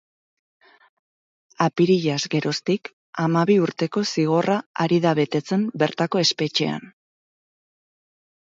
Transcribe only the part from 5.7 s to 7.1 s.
bertako espetxean.